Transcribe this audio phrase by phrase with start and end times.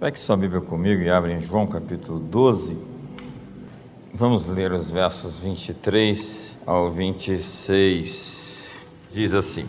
[0.00, 2.82] Pegue sua Bíblia comigo e abre em João capítulo 12.
[4.14, 8.78] Vamos ler os versos 23 ao 26.
[9.10, 9.68] Diz assim: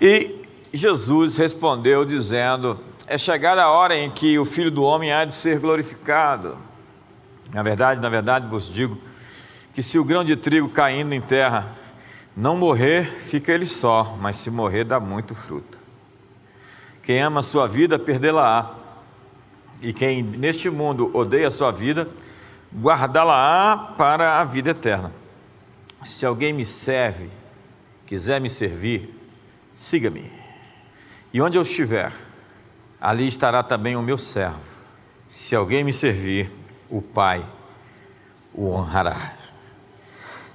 [0.00, 0.34] E
[0.72, 5.34] Jesus respondeu, dizendo: É chegada a hora em que o filho do homem há de
[5.34, 6.56] ser glorificado.
[7.52, 8.96] Na verdade, na verdade vos digo
[9.74, 11.76] que se o grão de trigo caindo em terra
[12.34, 15.78] não morrer, fica ele só, mas se morrer, dá muito fruto.
[17.02, 18.77] Quem ama a sua vida, perdê-la-á.
[19.80, 22.08] E quem neste mundo odeia a sua vida,
[22.74, 25.12] guardá-la-á para a vida eterna.
[26.02, 27.28] Se alguém me serve,
[28.06, 29.14] quiser me servir,
[29.74, 30.30] siga-me.
[31.32, 32.12] E onde eu estiver,
[33.00, 34.60] ali estará também o meu servo.
[35.28, 36.50] Se alguém me servir,
[36.88, 37.44] o Pai
[38.52, 39.34] o honrará.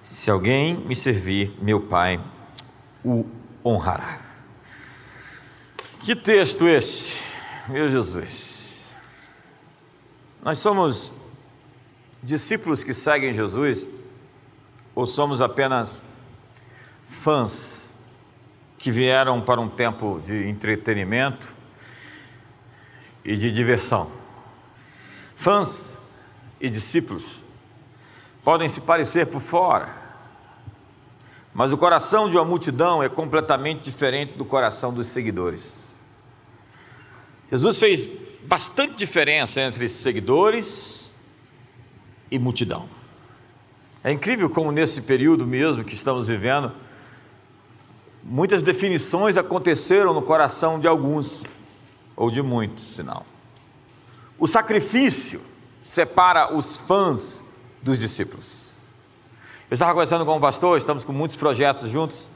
[0.03, 2.19] Se alguém me servir, meu Pai
[3.03, 3.25] o
[3.63, 4.19] honrará.
[5.99, 7.21] Que texto este,
[7.69, 8.62] meu Jesus.
[10.43, 11.13] Nós somos
[12.21, 13.87] discípulos que seguem Jesus
[14.93, 16.03] ou somos apenas
[17.07, 17.89] fãs
[18.77, 21.55] que vieram para um tempo de entretenimento
[23.23, 24.11] e de diversão?
[25.33, 25.97] Fãs
[26.59, 27.41] e discípulos
[28.43, 29.95] podem se parecer por fora,
[31.53, 35.87] mas o coração de uma multidão é completamente diferente do coração dos seguidores.
[37.49, 41.11] Jesus fez bastante diferença entre seguidores
[42.29, 42.87] e multidão.
[44.03, 46.71] É incrível como nesse período mesmo que estamos vivendo,
[48.23, 51.43] muitas definições aconteceram no coração de alguns,
[52.15, 53.25] ou de muitos, senão.
[54.37, 55.41] O sacrifício
[55.81, 57.43] separa os fãs
[57.81, 58.71] dos discípulos.
[59.69, 62.29] Eu estava conversando com um pastor, estamos com muitos projetos juntos,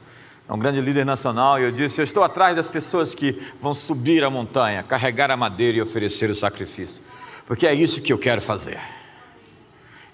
[0.48, 3.74] é um grande líder nacional, e eu disse: Eu estou atrás das pessoas que vão
[3.74, 7.04] subir a montanha, carregar a madeira e oferecer o sacrifício,
[7.46, 8.80] porque é isso que eu quero fazer.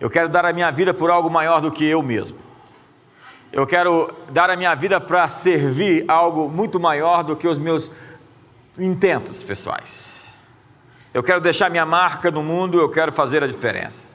[0.00, 2.36] Eu quero dar a minha vida por algo maior do que eu mesmo.
[3.52, 7.92] Eu quero dar a minha vida para servir algo muito maior do que os meus
[8.76, 10.24] intentos pessoais.
[11.14, 14.08] Eu quero deixar minha marca no mundo, eu quero fazer a diferença.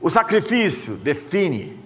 [0.00, 1.83] O sacrifício define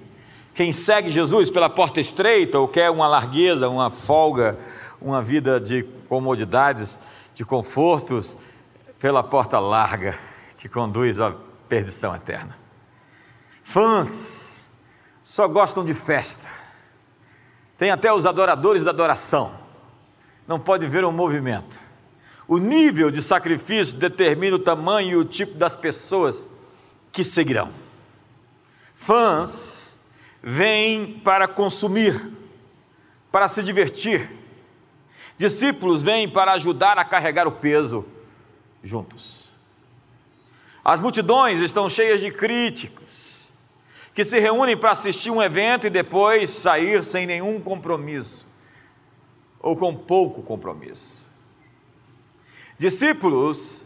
[0.59, 4.59] quem segue Jesus pela porta estreita ou quer uma largueza, uma folga,
[5.01, 6.99] uma vida de comodidades,
[7.33, 8.37] de confortos,
[8.99, 10.19] pela porta larga
[10.57, 11.33] que conduz à
[11.69, 12.59] perdição eterna.
[13.63, 14.69] Fãs
[15.23, 16.49] só gostam de festa.
[17.77, 19.53] Tem até os adoradores da adoração.
[20.45, 21.79] Não pode ver um movimento.
[22.49, 26.49] O nível de sacrifício determina o tamanho e o tipo das pessoas
[27.13, 27.71] que seguirão.
[28.97, 29.88] Fãs
[30.43, 32.33] vêm para consumir,
[33.31, 34.31] para se divertir.
[35.37, 38.05] Discípulos vêm para ajudar a carregar o peso
[38.83, 39.51] juntos.
[40.85, 43.49] As multidões estão cheias de críticos,
[44.15, 48.47] que se reúnem para assistir um evento e depois sair sem nenhum compromisso,
[49.61, 51.29] ou com pouco compromisso.
[52.79, 53.85] Discípulos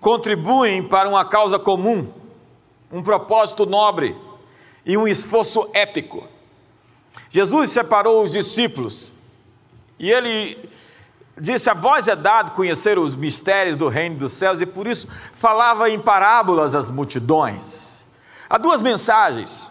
[0.00, 2.12] contribuem para uma causa comum,
[2.90, 4.16] um propósito nobre
[4.88, 6.26] e um esforço épico.
[7.28, 9.12] Jesus separou os discípulos
[9.98, 10.58] e ele
[11.38, 15.06] disse: A vós é dado conhecer os mistérios do reino dos céus, e por isso
[15.34, 18.06] falava em parábolas às multidões.
[18.48, 19.70] Há duas mensagens,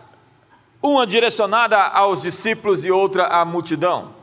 [0.82, 4.16] uma direcionada aos discípulos e outra à multidão.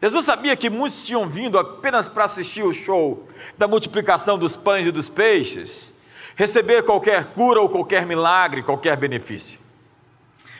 [0.00, 4.86] Jesus sabia que muitos tinham vindo apenas para assistir o show da multiplicação dos pães
[4.86, 5.92] e dos peixes,
[6.34, 9.65] receber qualquer cura ou qualquer milagre, qualquer benefício.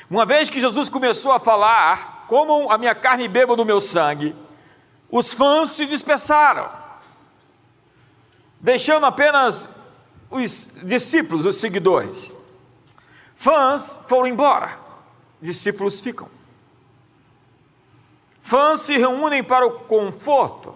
[0.08, 4.36] Uma vez que Jesus começou a falar, comam a minha carne bebam do meu sangue,
[5.10, 6.70] os fãs se dispersaram,
[8.60, 9.68] deixando apenas
[10.30, 12.32] os discípulos, os seguidores.
[13.34, 14.78] Fãs foram embora,
[15.40, 16.28] discípulos ficam.
[18.40, 20.72] Fãs se reúnem para o conforto,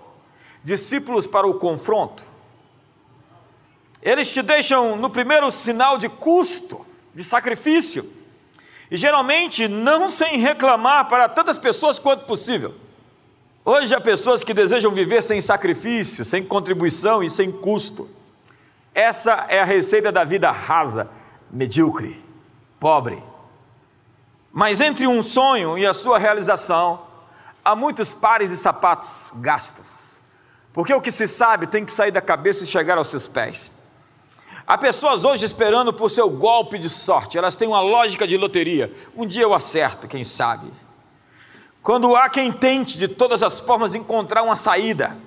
[0.65, 2.25] discípulos para o confronto.
[4.03, 6.84] Eles te deixam no primeiro sinal de custo,
[7.15, 8.20] de sacrifício
[8.91, 12.75] e geralmente não sem reclamar para tantas pessoas quanto possível.
[13.65, 18.09] Hoje há pessoas que desejam viver sem sacrifício, sem contribuição e sem custo.
[18.95, 21.09] Essa é a receita da vida rasa,
[21.51, 22.21] medíocre,
[22.81, 23.22] pobre.
[24.53, 27.03] Mas entre um sonho e a sua realização,
[27.65, 30.19] há muitos pares de sapatos gastos.
[30.72, 33.71] Porque o que se sabe tem que sair da cabeça e chegar aos seus pés.
[34.71, 38.93] Há pessoas hoje esperando por seu golpe de sorte, elas têm uma lógica de loteria.
[39.17, 40.71] Um dia eu acerto, quem sabe.
[41.83, 45.19] Quando há quem tente de todas as formas encontrar uma saída,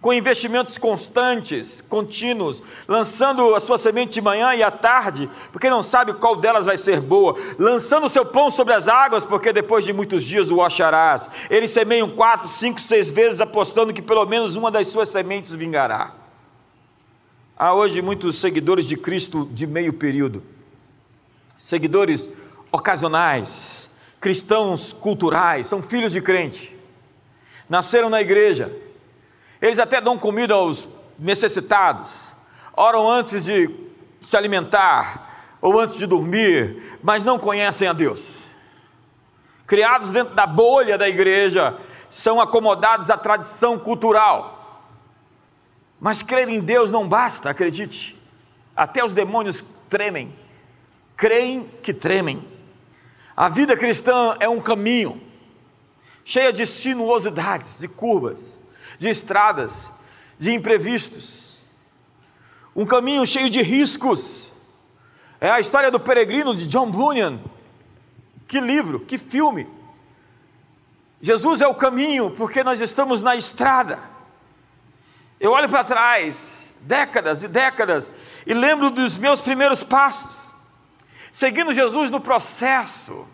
[0.00, 5.82] com investimentos constantes, contínuos, lançando a sua semente de manhã e à tarde, porque não
[5.82, 9.84] sabe qual delas vai ser boa, lançando o seu pão sobre as águas, porque depois
[9.84, 11.28] de muitos dias o acharás.
[11.50, 16.19] Eles semeiam quatro, cinco, seis vezes, apostando que pelo menos uma das suas sementes vingará.
[17.62, 20.42] Há hoje muitos seguidores de Cristo de meio período,
[21.58, 22.26] seguidores
[22.72, 26.74] ocasionais, cristãos culturais, são filhos de crente,
[27.68, 28.74] nasceram na igreja,
[29.60, 32.34] eles até dão comida aos necessitados,
[32.74, 33.68] oram antes de
[34.22, 38.44] se alimentar ou antes de dormir, mas não conhecem a Deus.
[39.66, 41.76] Criados dentro da bolha da igreja,
[42.08, 44.59] são acomodados à tradição cultural.
[46.00, 48.18] Mas crer em Deus não basta, acredite.
[48.74, 50.34] Até os demônios tremem,
[51.16, 52.42] creem que tremem.
[53.36, 55.20] A vida cristã é um caminho
[56.24, 58.60] cheia de sinuosidades, de curvas
[59.00, 59.90] de estradas,
[60.38, 61.62] de imprevistos,
[62.76, 64.54] um caminho cheio de riscos.
[65.40, 67.40] É a história do peregrino de John Bunyan.
[68.46, 69.66] Que livro, que filme.
[71.22, 73.98] Jesus é o caminho, porque nós estamos na estrada.
[75.40, 78.12] Eu olho para trás, décadas e décadas,
[78.46, 80.54] e lembro dos meus primeiros passos,
[81.32, 83.26] seguindo Jesus no processo,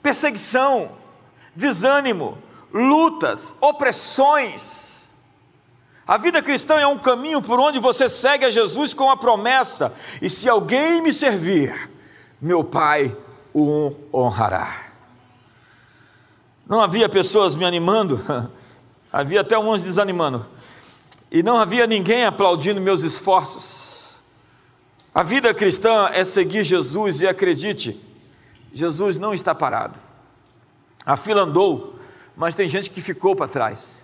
[0.00, 0.92] perseguição,
[1.54, 2.38] desânimo,
[2.72, 5.08] lutas, opressões.
[6.06, 9.92] A vida cristã é um caminho por onde você segue a Jesus com a promessa:
[10.22, 11.90] e se alguém me servir,
[12.40, 13.16] meu Pai
[13.52, 14.90] o honrará.
[16.66, 18.20] Não havia pessoas me animando,
[19.12, 20.46] havia até uns desanimando,
[21.30, 24.20] e não havia ninguém aplaudindo meus esforços.
[25.14, 28.00] A vida cristã é seguir Jesus e acredite,
[28.72, 29.98] Jesus não está parado.
[31.04, 31.96] A fila andou,
[32.36, 34.00] mas tem gente que ficou para trás.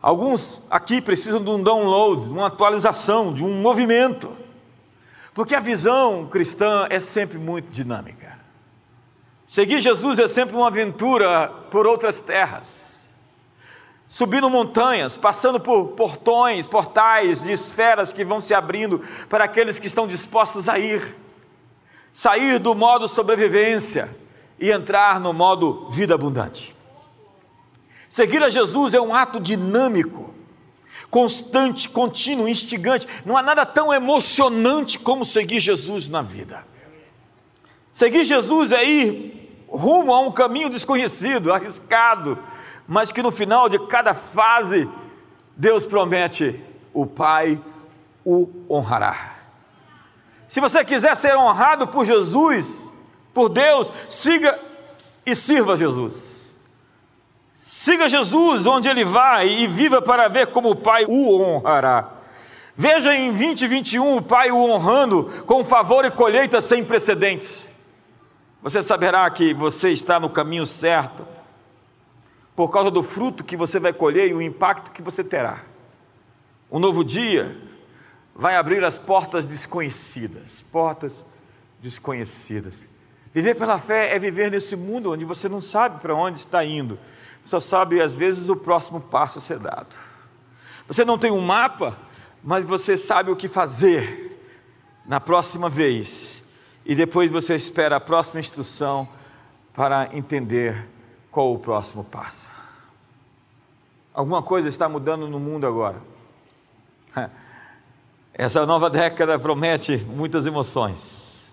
[0.00, 4.36] Alguns aqui precisam de um download, de uma atualização, de um movimento,
[5.32, 8.38] porque a visão cristã é sempre muito dinâmica.
[9.46, 12.95] Seguir Jesus é sempre uma aventura por outras terras,
[14.08, 19.86] subindo montanhas, passando por portões, portais de esferas que vão se abrindo para aqueles que
[19.86, 21.16] estão dispostos a ir,
[22.12, 24.16] sair do modo sobrevivência
[24.58, 26.74] e entrar no modo vida abundante.
[28.08, 30.32] Seguir a Jesus é um ato dinâmico,
[31.10, 33.06] constante, contínuo, instigante.
[33.24, 36.66] Não há nada tão emocionante como seguir Jesus na vida.
[37.90, 42.38] Seguir Jesus é ir rumo a um caminho desconhecido, arriscado,
[42.86, 44.88] mas que no final de cada fase,
[45.56, 46.60] Deus promete:
[46.92, 47.60] o Pai
[48.24, 49.34] o honrará.
[50.48, 52.90] Se você quiser ser honrado por Jesus,
[53.34, 54.58] por Deus, siga
[55.24, 56.54] e sirva Jesus.
[57.56, 62.12] Siga Jesus onde ele vai e viva para ver como o Pai o honrará.
[62.76, 67.66] Veja em 2021 o Pai o honrando com favor e colheita sem precedentes.
[68.62, 71.26] Você saberá que você está no caminho certo,
[72.56, 75.62] por causa do fruto que você vai colher e o impacto que você terá.
[76.72, 77.56] Um novo dia
[78.34, 81.24] vai abrir as portas desconhecidas portas
[81.80, 82.88] desconhecidas.
[83.32, 86.98] Viver pela fé é viver nesse mundo onde você não sabe para onde está indo
[87.46, 89.94] só sabe às vezes o próximo passo a ser dado.
[90.88, 91.96] Você não tem um mapa,
[92.42, 94.36] mas você sabe o que fazer
[95.06, 96.42] na próxima vez.
[96.84, 99.08] E depois você espera a próxima instrução
[99.72, 100.88] para entender
[101.36, 102.50] qual o próximo passo.
[104.14, 106.00] Alguma coisa está mudando no mundo agora.
[108.32, 111.52] Essa nova década promete muitas emoções.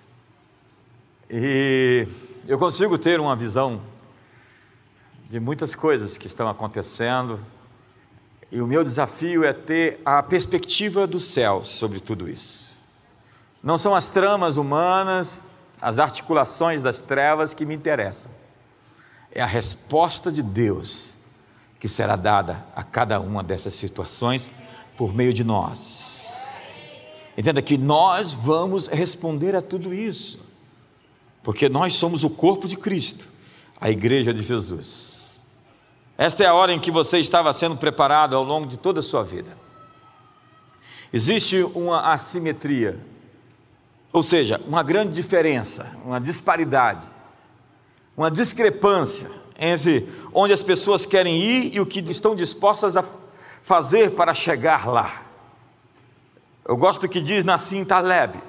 [1.29, 2.07] E
[2.47, 3.81] eu consigo ter uma visão
[5.29, 7.37] de muitas coisas que estão acontecendo,
[8.49, 12.79] e o meu desafio é ter a perspectiva do céu sobre tudo isso.
[13.61, 15.43] Não são as tramas humanas,
[15.81, 18.31] as articulações das trevas que me interessam.
[19.35, 21.13] É a resposta de Deus
[21.79, 24.49] que será dada a cada uma dessas situações
[24.95, 26.31] por meio de nós.
[27.37, 30.39] Entenda que nós vamos responder a tudo isso,
[31.41, 33.27] porque nós somos o corpo de Cristo,
[33.81, 35.41] a igreja de Jesus.
[36.15, 39.03] Esta é a hora em que você estava sendo preparado ao longo de toda a
[39.03, 39.57] sua vida.
[41.11, 42.99] Existe uma assimetria,
[44.11, 47.09] ou seja, uma grande diferença, uma disparidade,
[48.15, 53.03] uma discrepância entre onde as pessoas querem ir e o que estão dispostas a
[53.62, 55.24] fazer para chegar lá.
[56.67, 58.39] Eu gosto do que diz Nassim Taleb: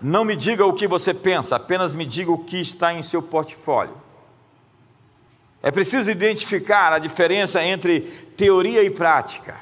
[0.00, 3.22] Não me diga o que você pensa, apenas me diga o que está em seu
[3.22, 4.02] portfólio.
[5.62, 8.00] É preciso identificar a diferença entre
[8.36, 9.56] teoria e prática,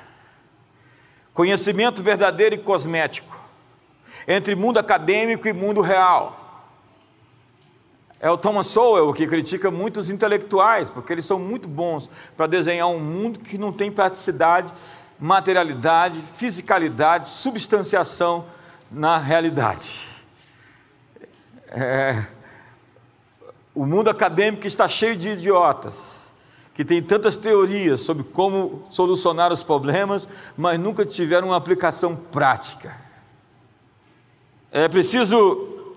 [1.33, 3.39] conhecimento verdadeiro e cosmético,
[4.27, 6.42] entre mundo acadêmico e mundo real.
[8.23, 12.87] É o Thomas Sowell que critica muitos intelectuais, porque eles são muito bons para desenhar
[12.87, 14.73] um mundo que não tem praticidade,
[15.19, 18.45] materialidade, fisicalidade, substanciação
[18.89, 20.07] na realidade.
[21.67, 22.25] É,
[23.75, 26.31] o mundo acadêmico está cheio de idiotas,
[26.75, 32.95] que tem tantas teorias sobre como solucionar os problemas, mas nunca tiveram uma aplicação prática.
[34.71, 35.97] É preciso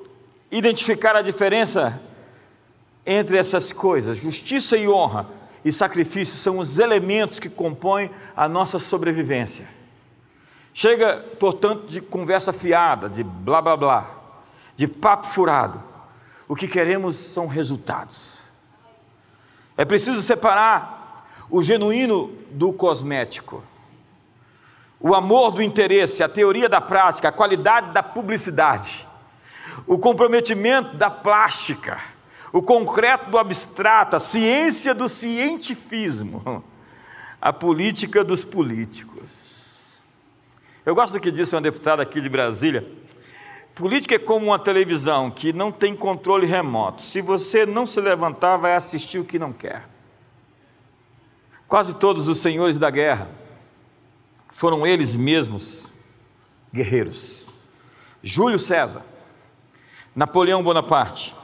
[0.50, 2.02] identificar a diferença
[3.06, 4.18] entre essas coisas.
[4.18, 5.28] Justiça e honra
[5.64, 9.68] e sacrifício são os elementos que compõem a nossa sobrevivência.
[10.74, 14.12] Chega, portanto, de conversa fiada, de blá blá blá,
[14.76, 15.96] de papo furado
[16.48, 18.44] o que queremos são resultados.
[19.78, 21.18] É preciso separar
[21.50, 23.64] o genuíno do cosmético.
[25.00, 29.08] O amor do interesse, a teoria da prática, a qualidade da publicidade,
[29.86, 32.00] o comprometimento da plástica,
[32.52, 36.64] o concreto do abstrato, a ciência do cientifismo,
[37.42, 40.04] a política dos políticos.
[40.86, 42.88] Eu gosto do que disse uma deputada aqui de Brasília,
[43.76, 47.02] Política é como uma televisão que não tem controle remoto.
[47.02, 49.84] Se você não se levantar, vai assistir o que não quer.
[51.68, 53.30] Quase todos os senhores da guerra
[54.50, 55.90] foram eles mesmos
[56.74, 57.48] guerreiros.
[58.24, 59.04] Júlio César,
[60.16, 61.36] Napoleão Bonaparte,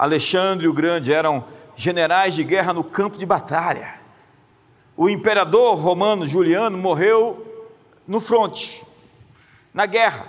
[0.00, 1.44] Alexandre o Grande eram
[1.76, 4.00] generais de guerra no campo de batalha.
[4.96, 7.68] O imperador romano Juliano morreu
[8.08, 8.82] no fronte,
[9.74, 10.26] na guerra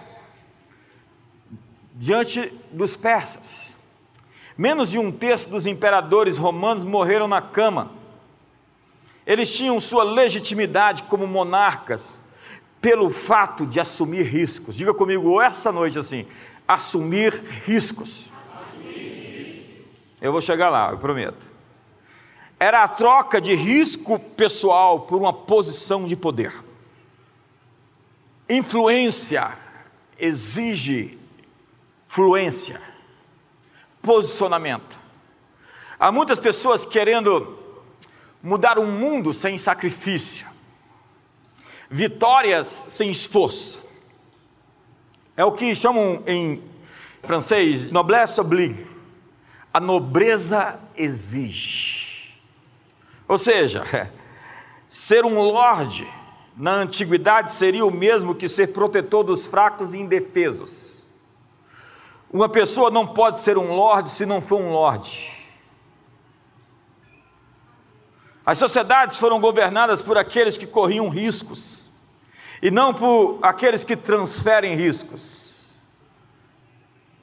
[1.94, 3.78] diante dos persas.
[4.58, 7.94] Menos de um terço dos imperadores romanos morreram na cama.
[9.26, 12.22] Eles tinham sua legitimidade como monarcas
[12.82, 14.76] pelo fato de assumir riscos.
[14.76, 16.28] Diga comigo essa noite assim:
[16.68, 18.31] assumir riscos.
[20.22, 21.48] Eu vou chegar lá, eu prometo.
[22.60, 26.54] Era a troca de risco pessoal por uma posição de poder.
[28.48, 29.58] Influência
[30.20, 31.18] exige
[32.08, 32.80] fluência,
[34.00, 35.00] posicionamento.
[36.00, 37.58] Há muitas pessoas querendo
[38.44, 40.46] mudar o mundo sem sacrifício,
[41.90, 43.84] vitórias sem esforço.
[45.36, 46.62] É o que chamam em
[47.24, 48.91] francês noblesse oblige.
[49.74, 52.36] A nobreza exige.
[53.28, 53.84] Ou seja,
[54.90, 56.08] ser um lorde
[56.56, 61.06] na antiguidade seria o mesmo que ser protetor dos fracos e indefesos.
[62.32, 65.42] Uma pessoa não pode ser um lorde se não for um lorde.
[68.46, 71.90] As sociedades foram governadas por aqueles que corriam riscos
[72.62, 75.41] e não por aqueles que transferem riscos.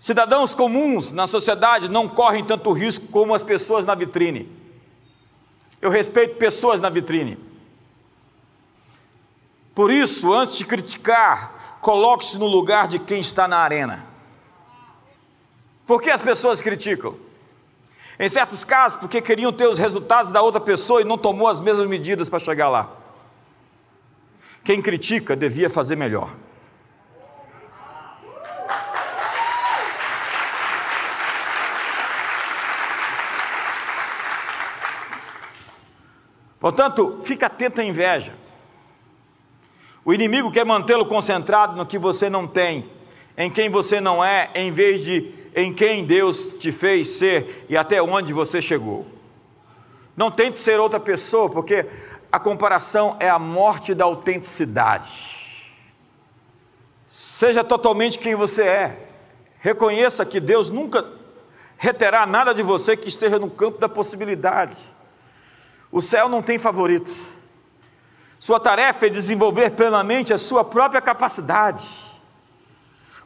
[0.08, 4.50] Cidadãos comuns na sociedade não correm tanto risco como as pessoas na vitrine.
[5.82, 7.38] Eu respeito pessoas na vitrine.
[9.74, 14.06] Por isso, antes de criticar, coloque-se no lugar de quem está na arena.
[15.86, 17.14] Por que as pessoas criticam?
[18.18, 21.60] Em certos casos, porque queriam ter os resultados da outra pessoa e não tomou as
[21.60, 22.90] mesmas medidas para chegar lá.
[24.64, 26.30] Quem critica devia fazer melhor.
[36.60, 38.34] Portanto, fica atento à inveja.
[40.04, 42.90] O inimigo quer mantê-lo concentrado no que você não tem,
[43.36, 47.76] em quem você não é, em vez de em quem Deus te fez ser e
[47.76, 49.06] até onde você chegou.
[50.16, 51.86] Não tente ser outra pessoa, porque
[52.30, 55.66] a comparação é a morte da autenticidade.
[57.08, 59.08] Seja totalmente quem você é.
[59.60, 61.04] Reconheça que Deus nunca
[61.76, 64.76] reterá nada de você que esteja no campo da possibilidade.
[65.90, 67.32] O céu não tem favoritos.
[68.38, 71.86] Sua tarefa é desenvolver plenamente a sua própria capacidade.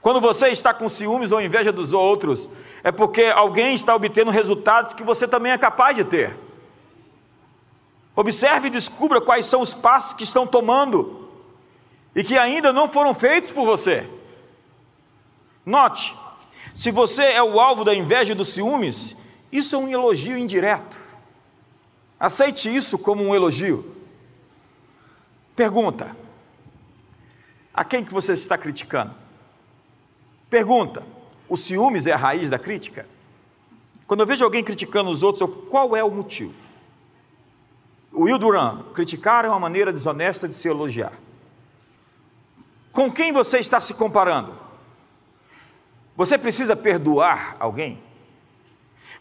[0.00, 2.48] Quando você está com ciúmes ou inveja dos outros,
[2.82, 6.36] é porque alguém está obtendo resultados que você também é capaz de ter.
[8.16, 11.28] Observe e descubra quais são os passos que estão tomando
[12.14, 14.08] e que ainda não foram feitos por você.
[15.64, 16.16] Note,
[16.74, 19.16] se você é o alvo da inveja e dos ciúmes,
[19.50, 21.11] isso é um elogio indireto.
[22.22, 23.84] Aceite isso como um elogio.
[25.56, 26.16] Pergunta:
[27.74, 29.12] a quem que você está criticando?
[30.48, 31.04] Pergunta:
[31.48, 33.08] o ciúmes é a raiz da crítica?
[34.06, 36.54] Quando eu vejo alguém criticando os outros, eu, qual é o motivo?
[38.12, 41.14] Will Duran, criticar é uma maneira desonesta de se elogiar.
[42.92, 44.56] Com quem você está se comparando?
[46.16, 48.00] Você precisa perdoar alguém?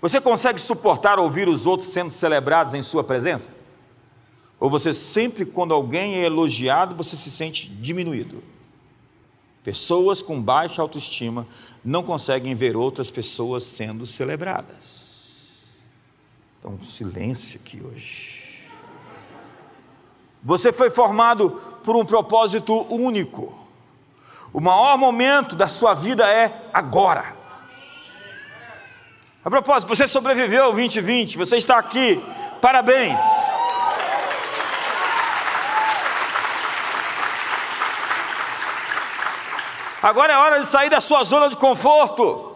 [0.01, 3.51] Você consegue suportar ouvir os outros sendo celebrados em sua presença?
[4.59, 8.43] Ou você sempre, quando alguém é elogiado, você se sente diminuído?
[9.63, 11.47] Pessoas com baixa autoestima
[11.85, 15.47] não conseguem ver outras pessoas sendo celebradas.
[16.59, 18.41] Então, silêncio aqui hoje.
[20.43, 21.51] Você foi formado
[21.83, 23.53] por um propósito único.
[24.51, 27.40] O maior momento da sua vida é agora.
[29.43, 32.23] A propósito, você sobreviveu ao 2020, você está aqui,
[32.61, 33.19] parabéns.
[39.99, 42.55] Agora é hora de sair da sua zona de conforto.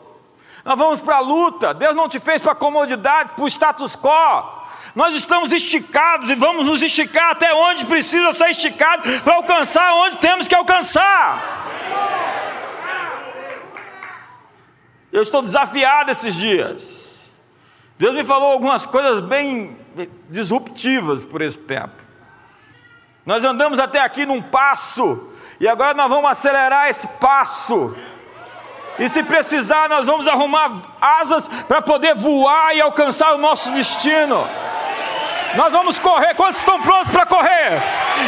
[0.63, 1.73] Nós vamos para a luta.
[1.73, 4.65] Deus não te fez para comodidade, para o status quo.
[4.95, 10.17] Nós estamos esticados e vamos nos esticar até onde precisa ser esticado para alcançar onde
[10.17, 11.64] temos que alcançar.
[15.15, 17.09] Eu estou desafiado esses dias.
[17.97, 19.77] Deus me falou algumas coisas bem
[20.29, 22.03] disruptivas por esse tempo.
[23.25, 27.95] Nós andamos até aqui num passo, e agora nós vamos acelerar esse passo.
[28.99, 34.45] E se precisar, nós vamos arrumar asas para poder voar e alcançar o nosso destino.
[35.55, 36.35] Nós vamos correr.
[36.35, 37.81] Quantos estão prontos para correr?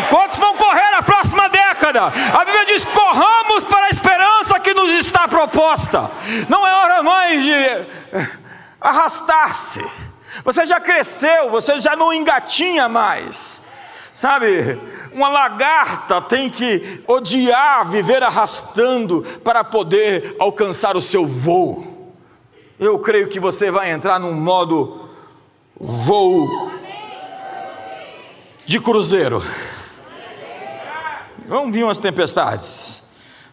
[0.10, 2.06] Quantos vão correr na próxima década?
[2.06, 6.10] A Bíblia diz: corramos para a esperança que nos está proposta.
[6.50, 8.30] Não é hora mais de eh,
[8.80, 9.86] arrastar-se.
[10.44, 13.62] Você já cresceu, você já não engatinha mais.
[14.14, 14.80] Sabe,
[15.12, 22.16] uma lagarta tem que odiar viver arrastando para poder alcançar o seu voo.
[22.80, 25.08] Eu creio que você vai entrar num modo
[25.80, 26.72] voo
[28.68, 29.42] de cruzeiro.
[31.48, 33.02] Vão vir umas tempestades,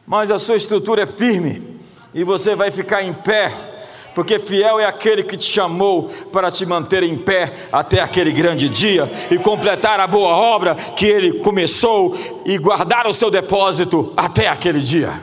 [0.04, 1.78] mas a sua estrutura é firme
[2.12, 6.66] e você vai ficar em pé, porque fiel é aquele que te chamou para te
[6.66, 12.18] manter em pé até aquele grande dia e completar a boa obra que ele começou
[12.44, 15.22] e guardar o seu depósito até aquele dia.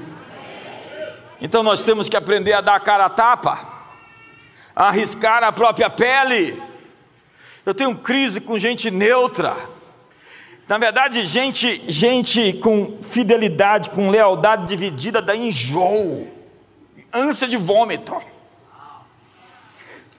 [1.41, 3.59] Então nós temos que aprender a dar a cara a tapa,
[4.73, 6.63] a arriscar a própria pele.
[7.65, 9.80] Eu tenho crise com gente neutra
[10.71, 16.31] na verdade, gente, gente com fidelidade, com lealdade dividida dá enjoo,
[17.11, 18.15] ânsia de vômito.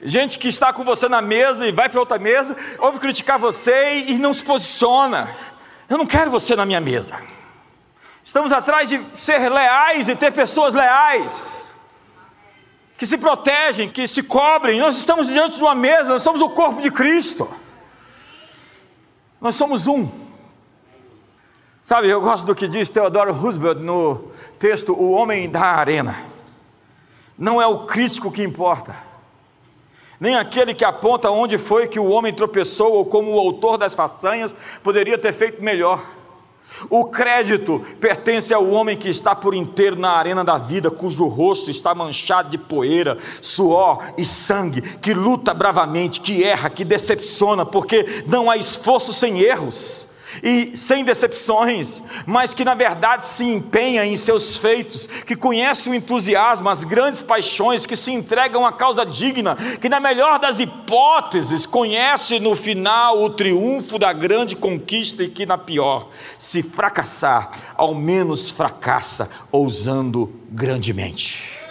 [0.03, 4.05] Gente que está com você na mesa e vai para outra mesa, ouve criticar você
[4.09, 5.35] e não se posiciona.
[5.89, 7.19] Eu não quero você na minha mesa.
[8.23, 11.73] Estamos atrás de ser leais e ter pessoas leais,
[12.99, 14.79] que se protegem, que se cobrem.
[14.79, 17.51] Nós estamos diante de uma mesa, nós somos o corpo de Cristo.
[19.41, 20.22] Nós somos um.
[21.83, 26.27] Sabe, eu gosto do que diz Theodore Roosevelt no texto O Homem da Arena.
[27.37, 28.95] Não é o crítico que importa,
[30.21, 33.97] nem aquele que aponta onde foi que o homem tropeçou ou como o autor das
[33.97, 36.01] façanhas poderia ter feito melhor.
[36.89, 41.69] O crédito pertence ao homem que está por inteiro na arena da vida, cujo rosto
[41.69, 48.23] está manchado de poeira, suor e sangue, que luta bravamente, que erra, que decepciona, porque
[48.25, 50.12] não há esforço sem erros
[50.43, 55.95] e sem decepções, mas que na verdade se empenha em seus feitos, que conhece o
[55.95, 61.67] entusiasmo, as grandes paixões, que se entregam à causa digna, que na melhor das hipóteses
[61.67, 67.95] conhece no final o triunfo da grande conquista e que na pior, se fracassar, ao
[67.95, 71.63] menos fracassa ousando grandemente.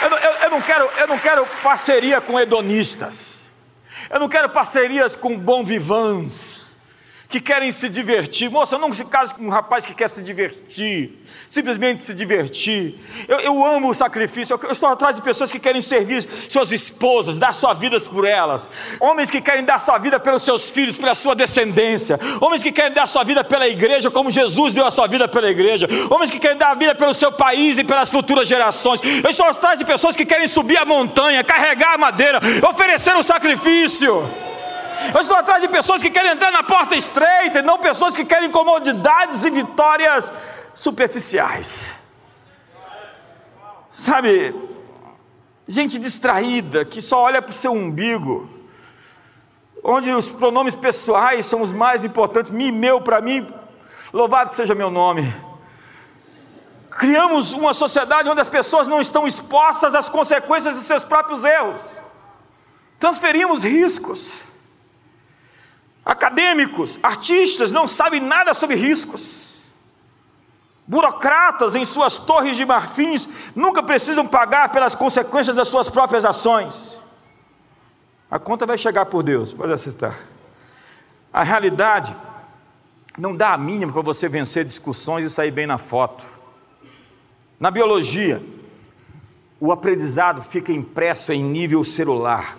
[0.00, 3.37] Eu, eu, eu, não quero, eu não quero parceria com hedonistas.
[4.10, 6.57] Eu não quero parcerias com bom vivans
[7.28, 8.50] que querem se divertir.
[8.50, 11.12] Moça, não se case com um rapaz que quer se divertir,
[11.48, 12.98] simplesmente se divertir.
[13.28, 16.72] Eu, eu amo o sacrifício, eu, eu, estou atrás de pessoas que querem servir suas
[16.72, 18.70] esposas, dar sua vida por elas.
[18.98, 22.18] Homens que querem dar sua vida pelos seus filhos, pela sua descendência.
[22.40, 25.50] Homens que querem dar sua vida pela igreja, como Jesus deu a sua vida pela
[25.50, 25.86] igreja.
[26.08, 29.00] Homens que querem dar a vida pelo seu país e pelas futuras gerações.
[29.22, 33.22] Eu estou atrás de pessoas que querem subir a montanha, carregar a madeira, oferecer um
[33.22, 34.47] sacrifício.
[35.14, 38.24] Eu estou atrás de pessoas que querem entrar na porta estreita, e não pessoas que
[38.24, 40.32] querem comodidades e vitórias
[40.74, 41.94] superficiais.
[43.90, 44.54] Sabe,
[45.66, 48.48] gente distraída que só olha para o seu umbigo,
[49.82, 53.46] onde os pronomes pessoais são os mais importantes, me, meu, para mim,
[54.12, 55.34] louvado seja meu nome.
[56.90, 61.80] Criamos uma sociedade onde as pessoas não estão expostas às consequências dos seus próprios erros.
[62.98, 64.42] Transferimos riscos.
[66.08, 69.62] Acadêmicos, artistas não sabem nada sobre riscos.
[70.86, 76.98] Burocratas em suas torres de marfins nunca precisam pagar pelas consequências das suas próprias ações.
[78.30, 80.18] A conta vai chegar por Deus, pode aceitar.
[81.30, 82.16] A realidade
[83.18, 86.24] não dá a mínima para você vencer discussões e sair bem na foto.
[87.60, 88.42] Na biologia,
[89.60, 92.56] o aprendizado fica impresso em nível celular,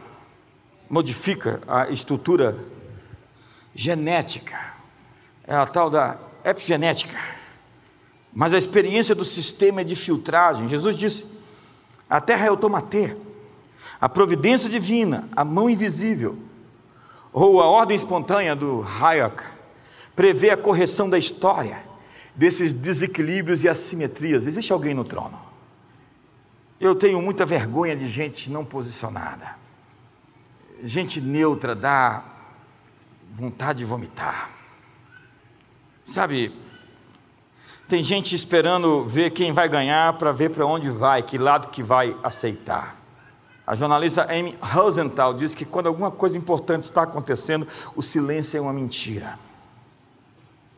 [0.88, 2.56] modifica a estrutura
[3.80, 4.74] genética,
[5.48, 7.18] é a tal da epigenética.
[8.34, 10.68] Mas a experiência do sistema é de filtragem.
[10.68, 11.26] Jesus disse:
[12.10, 13.15] a terra é o tomatê,
[14.02, 16.38] a providência divina, a mão invisível,
[17.32, 19.42] ou a ordem espontânea do Hayek,
[20.13, 21.82] prevê a correção da história
[22.36, 24.46] desses desequilíbrios e assimetrias.
[24.46, 25.39] Existe alguém no trono?
[26.82, 29.58] Eu tenho muita vergonha de gente não posicionada.
[30.84, 32.38] Gente neutra dá
[33.32, 34.50] vontade de vomitar.
[36.04, 36.54] Sabe,
[37.88, 41.84] tem gente esperando ver quem vai ganhar para ver para onde vai, que lado que
[41.84, 42.98] vai aceitar.
[43.65, 48.62] A jornalista Amy Rosenthal diz que quando alguma coisa importante está acontecendo, o silêncio é
[48.62, 49.38] uma mentira.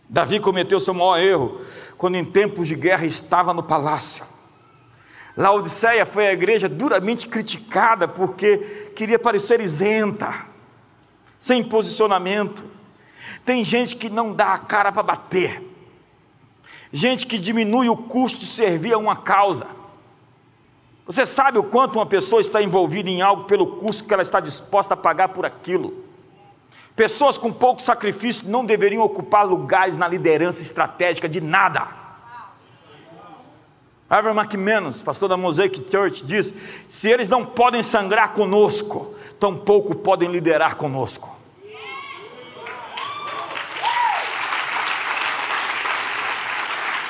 [0.10, 1.62] Davi cometeu seu maior erro
[1.98, 4.26] quando, em tempos de guerra, estava no palácio.
[5.38, 10.51] Laodiceia foi a igreja duramente criticada porque queria parecer isenta,
[11.42, 12.64] sem posicionamento.
[13.44, 15.68] Tem gente que não dá a cara para bater,
[16.94, 19.66] gente que diminui o custo de servir a uma causa.
[21.08, 24.40] Você sabe o quanto uma pessoa está envolvida em algo pelo custo que ela está
[24.40, 26.06] disposta a pagar por aquilo.
[26.96, 31.88] Pessoas com pouco sacrifício não deveriam ocupar lugares na liderança estratégica de nada.
[34.12, 36.54] Ivan McManus, pastor da Mosaic Church, diz:
[36.88, 41.31] se eles não podem sangrar conosco, tampouco podem liderar conosco.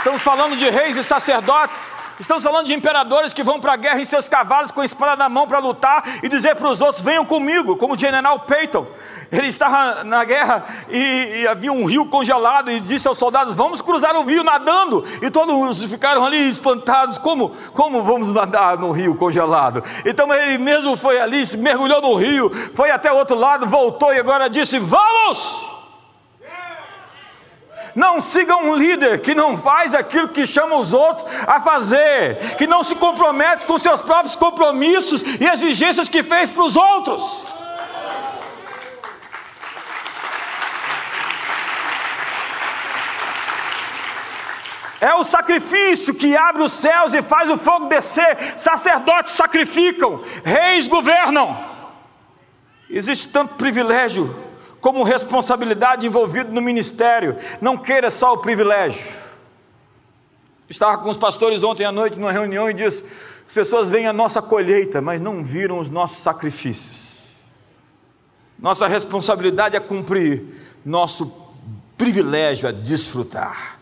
[0.02, 1.80] Estamos falando de reis e sacerdotes
[2.22, 5.16] Estamos falando de imperadores que vão para a guerra em seus cavalos com a espada
[5.16, 8.86] na mão para lutar e dizer para os outros: venham comigo, como o general Peyton.
[9.32, 13.82] Ele estava na guerra e, e, havia um rio congelado e disse aos soldados: Vamos
[13.82, 15.04] cruzar o rio nadando.
[15.20, 19.84] E todos ficaram ali espantados: Como, como vamos nadar no rio congelado?
[20.06, 24.14] Então ele mesmo foi ali, se mergulhou no rio, foi até o outro lado, voltou
[24.14, 25.81] e agora disse: Vamos!
[27.96, 32.68] Não siga um líder que não faz aquilo que chama os outros a fazer, que
[32.68, 37.46] não se compromete com seus próprios compromissos e exigências que fez para os outros.
[45.02, 48.54] É o sacrifício que abre os céus e faz o fogo descer.
[48.56, 51.60] Sacerdotes sacrificam, reis governam.
[52.88, 54.51] Existe tanto privilégio
[54.82, 57.38] como responsabilidade envolvida no ministério.
[57.62, 59.06] Não queira só o privilégio.
[60.68, 63.06] Estava com os pastores ontem à noite numa reunião e disse:
[63.48, 67.12] as pessoas veem a nossa colheita, mas não viram os nossos sacrifícios.
[68.58, 70.44] Nossa responsabilidade é cumprir,
[70.86, 71.32] nosso
[71.98, 73.80] privilégio é desfrutar.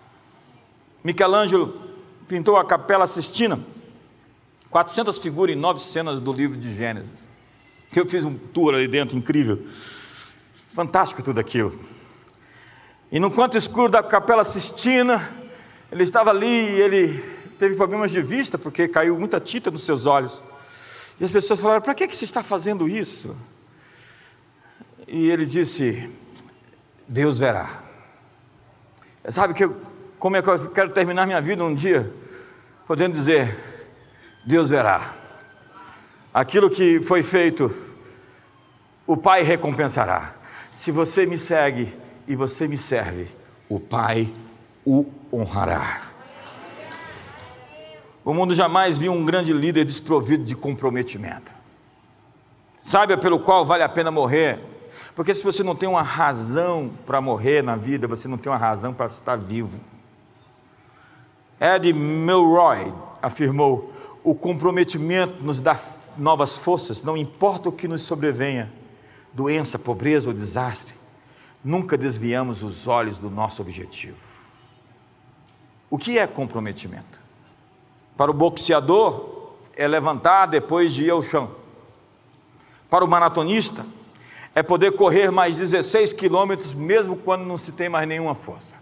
[1.03, 1.81] Michelangelo
[2.27, 3.59] pintou a Capela Sistina,
[4.69, 7.29] 400 figuras em nove cenas do livro de Gênesis.
[7.95, 9.65] Eu fiz um tour ali dentro incrível.
[10.80, 11.78] Fantástico tudo aquilo.
[13.12, 15.30] E no canto escuro da Capela Sistina,
[15.92, 17.18] ele estava ali e ele
[17.60, 20.42] teve problemas de vista, porque caiu muita tinta nos seus olhos.
[21.20, 23.36] E as pessoas falaram: para que, que você está fazendo isso?
[25.06, 26.10] E ele disse:
[27.06, 27.82] Deus verá.
[29.28, 29.76] Sabe que eu,
[30.18, 32.10] como é que eu quero terminar minha vida um dia?
[32.88, 33.54] Podendo dizer:
[34.46, 35.13] Deus verá.
[36.34, 37.70] Aquilo que foi feito,
[39.06, 40.38] o Pai recompensará.
[40.71, 41.95] Se você me segue
[42.27, 43.27] e você me serve,
[43.67, 44.32] o Pai
[44.86, 46.01] o honrará.
[48.23, 51.53] O mundo jamais viu um grande líder desprovido de comprometimento.
[52.79, 54.60] Saiba pelo qual vale a pena morrer,
[55.15, 58.58] porque se você não tem uma razão para morrer na vida, você não tem uma
[58.58, 59.79] razão para estar vivo.
[61.60, 63.91] Ed Milroy afirmou:
[64.23, 65.77] o comprometimento nos dá
[66.15, 68.71] novas forças, não importa o que nos sobrevenha
[69.34, 70.94] doença, pobreza ou desastre,
[71.63, 74.18] nunca desviamos os olhos do nosso objetivo.
[75.89, 77.22] O que é comprometimento?
[78.15, 81.52] Para o boxeador, é levantar depois de ir ao chão.
[82.89, 83.86] Para o maratonista,
[84.54, 88.76] é poder correr mais 16 quilômetros, mesmo quando não se tem mais nenhuma força.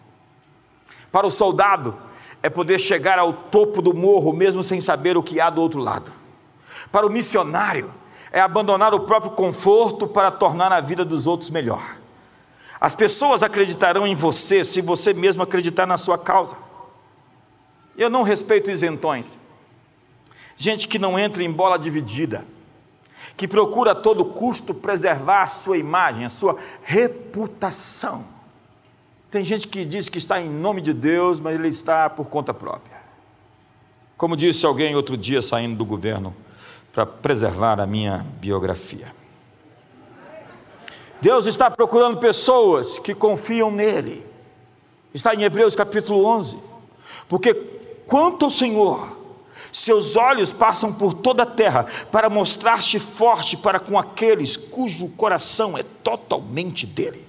[1.12, 1.96] Para o soldado,
[2.42, 5.80] é poder chegar ao topo do morro, mesmo sem saber o que há do outro
[5.80, 6.12] lado.
[6.92, 7.94] Para o missionário,
[8.38, 11.98] é abandonar o próprio conforto para tornar a vida dos outros melhor.
[12.80, 16.56] As pessoas acreditarão em você se você mesmo acreditar na sua causa.
[17.98, 19.40] Eu não respeito isentões.
[20.56, 22.46] Gente que não entra em bola dividida,
[23.36, 28.24] que procura a todo custo preservar a sua imagem, a sua reputação.
[29.32, 32.54] Tem gente que diz que está em nome de Deus, mas ele está por conta
[32.54, 32.98] própria.
[34.16, 36.36] Como disse alguém outro dia saindo do governo
[36.98, 39.14] para preservar a minha biografia.
[41.22, 44.26] Deus está procurando pessoas que confiam nele.
[45.14, 46.58] Está em Hebreus capítulo 11.
[47.30, 47.54] Porque
[48.08, 49.16] quanto ao Senhor,
[49.72, 55.78] seus olhos passam por toda a terra para mostrar-te forte para com aqueles cujo coração
[55.78, 57.28] é totalmente dele.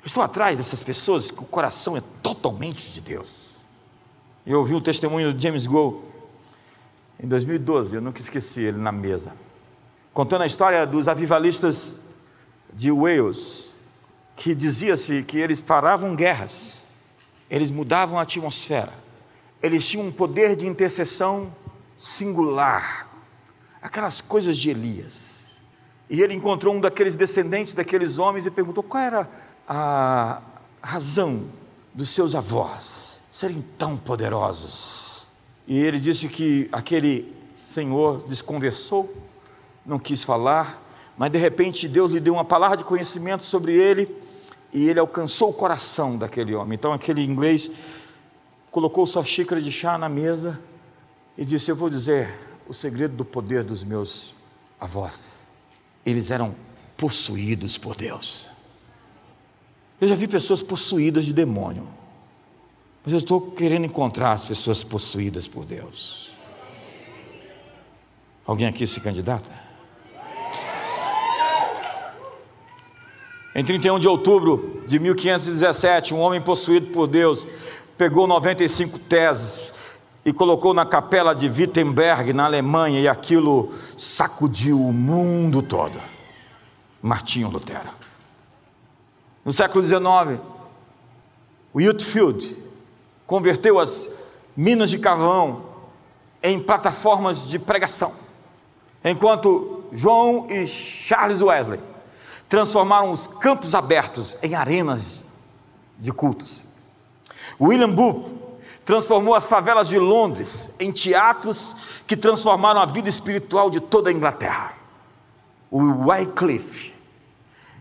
[0.00, 3.56] Eu estou atrás dessas pessoas que o coração é totalmente de Deus.
[4.46, 6.06] Eu ouvi um testemunho do James Gold
[7.20, 9.32] em 2012, eu nunca esqueci ele na mesa,
[10.12, 11.98] contando a história dos avivalistas
[12.72, 13.74] de Wales,
[14.36, 16.82] que dizia-se que eles paravam guerras,
[17.50, 18.92] eles mudavam a atmosfera,
[19.62, 21.52] eles tinham um poder de intercessão
[21.96, 23.08] singular,
[23.82, 25.58] aquelas coisas de Elias.
[26.08, 29.28] E ele encontrou um daqueles descendentes daqueles homens e perguntou qual era
[29.68, 30.40] a
[30.80, 31.46] razão
[31.92, 34.97] dos seus avós serem tão poderosos.
[35.68, 39.14] E ele disse que aquele senhor desconversou,
[39.84, 40.82] não quis falar,
[41.16, 44.08] mas de repente Deus lhe deu uma palavra de conhecimento sobre ele
[44.72, 46.74] e ele alcançou o coração daquele homem.
[46.74, 47.70] Então aquele inglês
[48.70, 50.58] colocou sua xícara de chá na mesa
[51.36, 52.30] e disse: Eu vou dizer
[52.66, 54.34] o segredo do poder dos meus
[54.80, 55.38] avós.
[56.04, 56.54] Eles eram
[56.96, 58.48] possuídos por Deus.
[60.00, 61.86] Eu já vi pessoas possuídas de demônio,
[63.08, 66.30] mas eu estou querendo encontrar as pessoas possuídas por Deus.
[68.44, 69.48] Alguém aqui se candidata?
[73.54, 77.46] Em 31 de outubro de 1517, um homem possuído por Deus
[77.96, 79.72] pegou 95 teses
[80.22, 85.98] e colocou na capela de Wittenberg, na Alemanha, e aquilo sacudiu o mundo todo.
[87.00, 87.88] Martinho Lutero.
[89.42, 90.42] No século XIX,
[91.74, 92.67] Whitfield
[93.28, 94.10] converteu as
[94.56, 95.66] minas de carvão
[96.42, 98.14] em plataformas de pregação,
[99.04, 101.78] enquanto João e Charles Wesley
[102.48, 105.26] transformaram os campos abertos em arenas
[105.98, 106.66] de cultos.
[107.60, 108.32] William Booth
[108.82, 114.12] transformou as favelas de Londres em teatros que transformaram a vida espiritual de toda a
[114.12, 114.72] Inglaterra.
[115.70, 116.94] O Wycliffe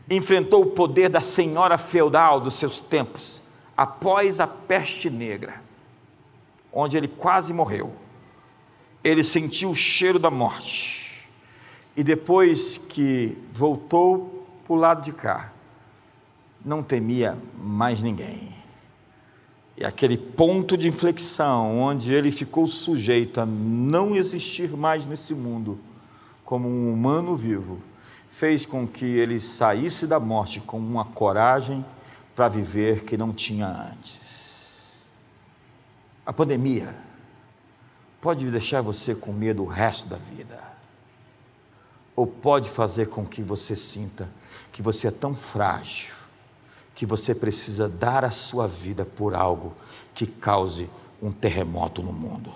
[0.10, 3.37] enfrentou o poder da senhora feudal dos seus tempos,
[3.78, 5.62] após a peste negra,
[6.74, 7.94] onde ele quase morreu.
[9.04, 11.30] Ele sentiu o cheiro da morte,
[11.96, 15.54] e depois que voltou para o lado de cá,
[16.66, 18.54] não temia mais ninguém.
[19.78, 25.80] E aquele ponto de inflexão onde ele ficou sujeito a não existir mais nesse mundo
[26.44, 27.80] como um humano vivo,
[28.30, 31.86] fez com que ele saísse da morte com uma coragem
[32.38, 34.20] para viver que não tinha antes.
[36.24, 36.96] A pandemia
[38.22, 40.62] pode deixar você com medo o resto da vida,
[42.16, 44.30] ou pode fazer com que você sinta
[44.72, 46.14] que você é tão frágil
[46.94, 49.76] que você precisa dar a sua vida por algo
[50.14, 50.90] que cause
[51.22, 52.54] um terremoto no mundo.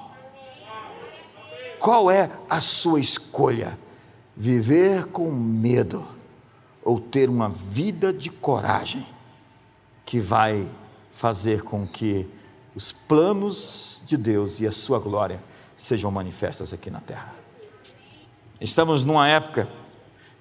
[1.80, 3.78] Qual é a sua escolha?
[4.36, 6.04] viver com medo
[6.84, 9.06] ou ter uma vida de coragem
[10.12, 10.68] que vai
[11.14, 12.28] fazer com que
[12.76, 15.42] os planos de Deus e a sua glória
[15.78, 17.34] sejam manifestas aqui na terra.
[18.60, 19.70] Estamos numa época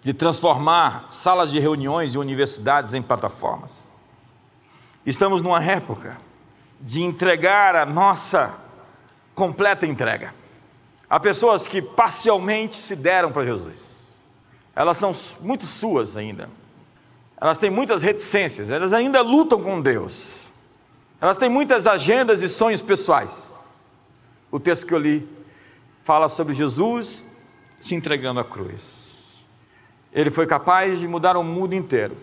[0.02, 3.88] de transformar salas de reuniões e universidades em plataformas.
[5.06, 6.18] Estamos numa época
[6.80, 8.52] de entregar a nossa
[9.37, 10.35] completa entrega.
[11.09, 14.09] Há pessoas que parcialmente se deram para Jesus.
[14.74, 16.50] Elas são muito suas ainda.
[17.40, 20.53] Elas têm muitas reticências, elas ainda lutam com Deus.
[21.20, 23.55] Elas têm muitas agendas e sonhos pessoais.
[24.50, 25.29] O texto que eu li
[26.03, 27.24] fala sobre Jesus
[27.79, 29.46] se entregando à cruz.
[30.12, 32.16] Ele foi capaz de mudar o mundo inteiro,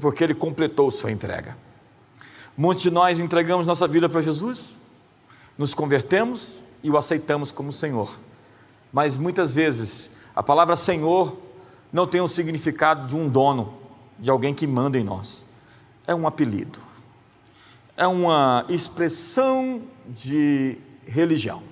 [0.00, 1.56] porque ele completou sua entrega.
[2.56, 4.78] Muitos de nós entregamos nossa vida para Jesus,
[5.56, 8.18] nos convertemos, e o aceitamos como Senhor.
[8.92, 11.38] Mas muitas vezes a palavra Senhor
[11.92, 13.81] não tem o significado de um dono,
[14.22, 15.44] de alguém que manda em nós.
[16.06, 16.80] É um apelido,
[17.94, 21.62] é uma expressão de religião,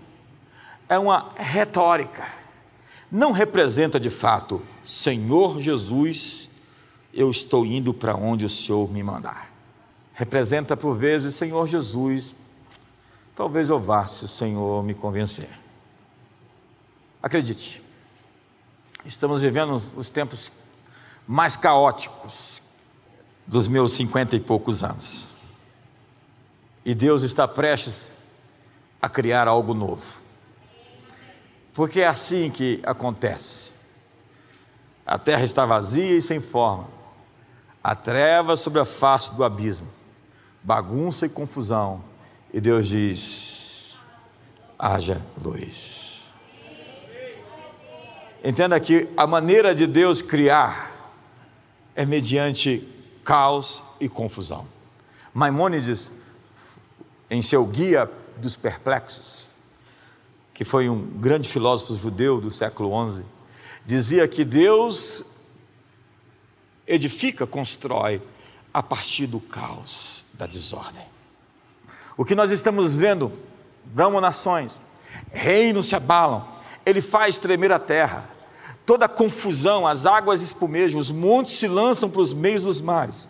[0.87, 2.41] é uma retórica
[3.11, 6.49] não representa de fato, Senhor Jesus,
[7.13, 9.51] eu estou indo para onde o Senhor me mandar.
[10.15, 12.37] Representa por vezes, Senhor Jesus,
[13.35, 15.49] talvez eu vá se o Senhor me convencer.
[17.21, 17.83] Acredite,
[19.05, 20.53] estamos vivendo os tempos
[21.31, 22.61] mais caóticos
[23.47, 25.31] dos meus cinquenta e poucos anos.
[26.85, 28.11] E Deus está prestes
[29.01, 30.21] a criar algo novo.
[31.73, 33.73] Porque é assim que acontece.
[35.07, 36.89] A terra está vazia e sem forma.
[37.81, 39.87] A treva sobre a face do abismo.
[40.65, 42.03] Bagunça e confusão.
[42.53, 44.01] E Deus diz:
[44.77, 46.29] haja luz.
[48.43, 50.91] Entenda que a maneira de Deus criar
[52.01, 52.89] é mediante
[53.23, 54.67] caos e confusão.
[55.35, 56.11] Maimônides,
[57.29, 59.51] em seu Guia dos Perplexos,
[60.55, 63.23] que foi um grande filósofo judeu do século XI,
[63.85, 65.27] dizia que Deus
[66.87, 68.23] edifica, constrói
[68.73, 71.05] a partir do caos, da desordem.
[72.17, 73.31] O que nós estamos vendo,
[73.85, 74.81] Brahmo nações,
[75.31, 76.49] reinos se abalam,
[76.87, 78.25] ele faz tremer a terra,
[78.91, 83.29] toda a confusão, as águas espumejam, os montes se lançam para os meios dos mares.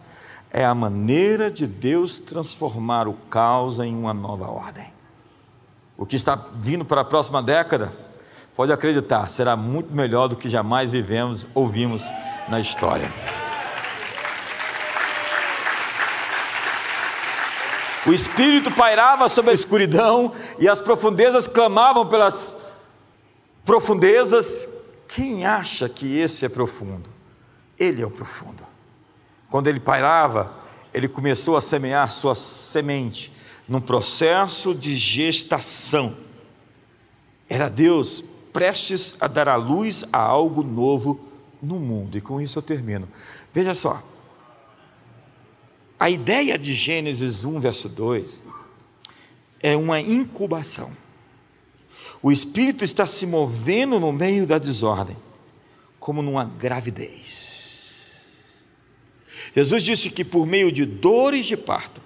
[0.50, 4.90] É a maneira de Deus transformar o caos em uma nova ordem.
[5.98, 7.92] O que está vindo para a próxima década,
[8.56, 12.06] pode acreditar, será muito melhor do que jamais vivemos, ouvimos
[12.48, 13.12] na história.
[18.06, 22.56] O Espírito pairava sobre a escuridão e as profundezas clamavam pelas
[23.62, 24.79] profundezas.
[25.14, 27.10] Quem acha que esse é profundo?
[27.78, 28.64] Ele é o profundo.
[29.48, 30.54] Quando ele pairava,
[30.94, 33.32] ele começou a semear sua semente
[33.66, 36.16] num processo de gestação.
[37.48, 41.20] Era Deus prestes a dar a luz a algo novo
[41.60, 42.16] no mundo.
[42.16, 43.08] E com isso eu termino.
[43.52, 44.02] Veja só.
[45.98, 48.44] A ideia de Gênesis 1, verso 2
[49.60, 50.92] é uma incubação.
[52.22, 55.16] O espírito está se movendo no meio da desordem,
[55.98, 58.20] como numa gravidez.
[59.54, 62.00] Jesus disse que por meio de dores de parto,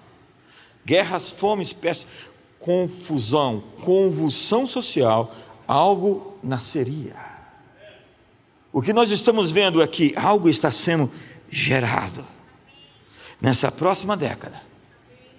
[0.84, 2.06] guerras, fome, espécie,
[2.58, 5.34] confusão, convulsão social,
[5.66, 7.16] algo nasceria.
[8.72, 11.10] O que nós estamos vendo é que algo está sendo
[11.50, 12.26] gerado.
[13.40, 14.62] Nessa próxima década,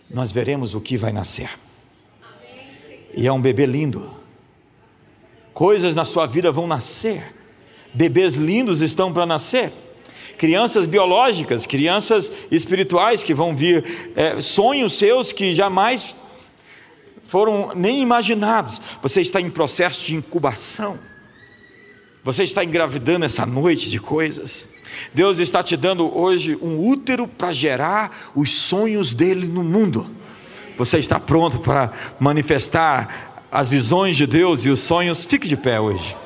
[0.09, 1.49] nós veremos o que vai nascer.
[3.13, 4.24] E é um bebê lindo.
[5.55, 7.33] Coisas na sua vida vão nascer.
[7.91, 9.73] Bebês lindos estão para nascer
[10.37, 16.15] crianças biológicas, crianças espirituais que vão vir, é, sonhos seus que jamais
[17.23, 18.81] foram nem imaginados.
[19.01, 20.99] Você está em processo de incubação.
[22.23, 24.67] Você está engravidando essa noite de coisas.
[25.13, 30.07] Deus está te dando hoje um útero para gerar os sonhos dele no mundo.
[30.77, 35.23] Você está pronto para manifestar as visões de Deus e os sonhos?
[35.23, 36.24] Fique de pé hoje.